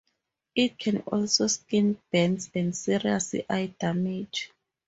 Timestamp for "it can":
0.55-1.01